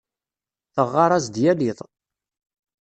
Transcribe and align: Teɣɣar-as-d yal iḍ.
Teɣɣar-as-d 0.73 1.35
yal 1.43 1.59
iḍ. 1.69 1.79